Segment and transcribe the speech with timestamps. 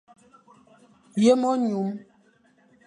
[1.23, 1.91] Yem-enyum.